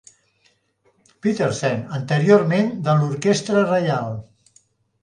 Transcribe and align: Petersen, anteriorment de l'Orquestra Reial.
Petersen, 1.25 1.83
anteriorment 1.99 2.73
de 2.89 2.97
l'Orquestra 3.03 3.65
Reial. 3.71 4.15